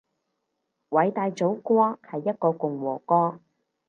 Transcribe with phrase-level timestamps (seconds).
[0.89, 3.39] 偉大祖國係一個共和國